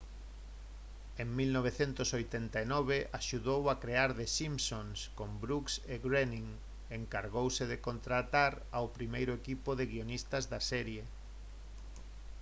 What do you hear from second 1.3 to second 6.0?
1989 axudou a crear the simpsons con brooks e